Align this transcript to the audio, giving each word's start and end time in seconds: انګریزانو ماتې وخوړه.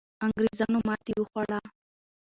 انګریزانو 0.25 0.79
ماتې 0.87 1.13
وخوړه. 1.17 1.59